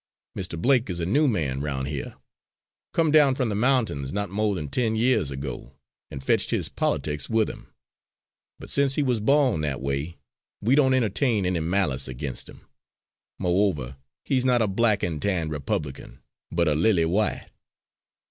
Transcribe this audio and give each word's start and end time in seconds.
Mr. 0.35 0.59
Blake 0.59 0.89
is 0.89 0.99
a 0.99 1.05
new 1.05 1.27
man 1.27 1.61
roun' 1.61 1.85
heah 1.85 2.17
come 2.91 3.11
down 3.11 3.35
from 3.35 3.49
the 3.49 3.55
mountains 3.55 4.11
not 4.11 4.31
mo' 4.31 4.55
than 4.55 4.67
ten 4.67 4.95
yeahs 4.95 5.29
ago, 5.29 5.73
an' 6.09 6.19
fetched 6.19 6.49
his 6.49 6.69
politics 6.69 7.29
with 7.29 7.47
him; 7.47 7.67
but 8.57 8.67
since 8.71 8.95
he 8.95 9.03
was 9.03 9.19
born 9.19 9.61
that 9.61 9.79
way 9.79 10.17
we 10.59 10.73
don't 10.73 10.95
entertain 10.95 11.45
any 11.45 11.59
malice 11.59 12.07
against 12.07 12.49
him. 12.49 12.61
Mo'over, 13.37 13.95
he's 14.25 14.43
not 14.43 14.59
a 14.59 14.67
'Black 14.67 15.03
and 15.03 15.21
Tan 15.21 15.49
Republican,' 15.49 16.17
but 16.51 16.67
a 16.67 16.73
'Lily 16.73 17.05
White.'" 17.05 17.51